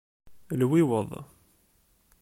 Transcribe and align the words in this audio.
Lwiweḍ. 0.59 1.11